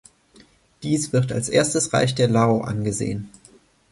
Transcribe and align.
Dies 0.81 1.13
wird 1.13 1.31
als 1.31 1.47
erstes 1.47 1.93
Reich 1.93 2.15
der 2.15 2.27
Lao 2.27 2.61
angesehen. 2.61 3.29